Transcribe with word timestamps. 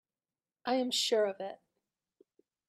I 0.65 0.77
am 0.77 0.89
sure 0.89 1.25
of 1.27 1.39
it. 1.39 1.61